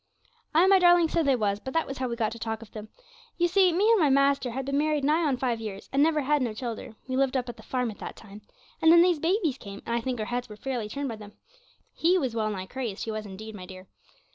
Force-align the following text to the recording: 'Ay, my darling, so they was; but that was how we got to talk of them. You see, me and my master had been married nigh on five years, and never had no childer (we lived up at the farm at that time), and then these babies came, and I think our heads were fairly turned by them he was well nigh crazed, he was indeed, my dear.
'Ay, 0.55 0.65
my 0.65 0.79
darling, 0.79 1.07
so 1.07 1.21
they 1.21 1.35
was; 1.35 1.59
but 1.59 1.75
that 1.75 1.85
was 1.85 1.99
how 1.99 2.07
we 2.09 2.15
got 2.15 2.31
to 2.31 2.39
talk 2.39 2.63
of 2.63 2.71
them. 2.71 2.89
You 3.37 3.47
see, 3.47 3.71
me 3.71 3.87
and 3.91 3.99
my 3.99 4.09
master 4.09 4.49
had 4.49 4.65
been 4.65 4.75
married 4.79 5.03
nigh 5.03 5.21
on 5.23 5.37
five 5.37 5.61
years, 5.61 5.89
and 5.93 6.01
never 6.01 6.21
had 6.21 6.41
no 6.41 6.55
childer 6.55 6.95
(we 7.07 7.15
lived 7.15 7.37
up 7.37 7.49
at 7.49 7.55
the 7.57 7.61
farm 7.61 7.91
at 7.91 7.99
that 7.99 8.15
time), 8.15 8.41
and 8.81 8.91
then 8.91 9.03
these 9.03 9.19
babies 9.19 9.59
came, 9.59 9.83
and 9.85 9.93
I 9.93 10.01
think 10.01 10.19
our 10.19 10.25
heads 10.25 10.49
were 10.49 10.55
fairly 10.57 10.89
turned 10.89 11.09
by 11.09 11.17
them 11.17 11.33
he 11.93 12.17
was 12.17 12.33
well 12.33 12.49
nigh 12.49 12.65
crazed, 12.65 13.03
he 13.03 13.11
was 13.11 13.27
indeed, 13.27 13.53
my 13.53 13.67
dear. 13.67 13.87